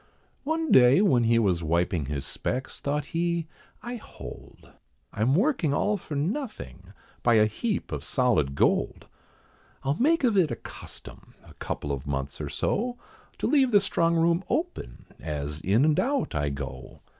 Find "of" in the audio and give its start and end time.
7.91-8.03, 10.23-10.35, 11.91-12.07